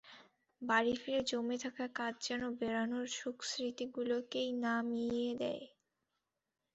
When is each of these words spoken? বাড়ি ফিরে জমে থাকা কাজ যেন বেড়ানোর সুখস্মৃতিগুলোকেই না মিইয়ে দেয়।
বাড়ি 0.61 0.93
ফিরে 1.01 1.21
জমে 1.29 1.57
থাকা 1.63 1.85
কাজ 1.97 2.13
যেন 2.27 2.41
বেড়ানোর 2.59 3.05
সুখস্মৃতিগুলোকেই 3.17 4.49
না 4.63 4.73
মিইয়ে 4.89 5.31
দেয়। 5.41 5.65